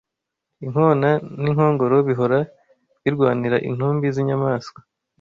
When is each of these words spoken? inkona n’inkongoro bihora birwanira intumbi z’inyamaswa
inkona 0.65 1.09
n’inkongoro 1.41 1.97
bihora 2.07 2.39
birwanira 3.03 3.57
intumbi 3.69 4.05
z’inyamaswa 4.15 4.79